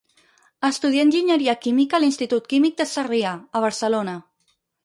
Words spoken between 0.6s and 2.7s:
Estudià enginyeria química a l'Institut